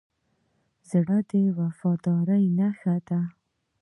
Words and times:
زړه 0.89 1.17
د 1.29 1.31
وفادارۍ 1.59 2.45
نښه 2.57 2.95
ده. 3.07 3.19